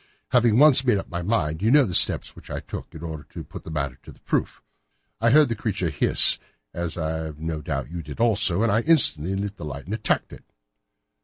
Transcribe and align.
Having 0.29 0.57
once 0.57 0.83
made 0.83 0.97
up 0.97 1.09
my 1.09 1.21
mind, 1.21 1.61
you 1.61 1.69
know 1.69 1.85
the 1.85 1.93
steps 1.93 2.35
which 2.35 2.49
I 2.49 2.59
took 2.59 2.95
in 2.95 3.03
order 3.03 3.21
to 3.29 3.43
put 3.43 3.61
the 3.61 3.69
matter 3.69 3.99
to 4.01 4.11
the 4.11 4.19
proof. 4.21 4.59
I 5.19 5.29
heard 5.29 5.47
the 5.47 5.55
creature 5.55 5.91
hiss 5.91 6.39
as 6.73 6.97
I 6.97 7.17
have 7.19 7.39
no 7.39 7.61
doubt 7.61 7.85
that 7.85 7.91
you 7.91 8.01
did 8.01 8.19
also, 8.19 8.63
and 8.63 8.71
I 8.71 8.81
instantly 8.81 9.35
lit 9.35 9.57
the 9.57 9.65
light 9.65 9.85
and 9.85 9.93
attacked 9.93 10.33
it." 10.33 10.43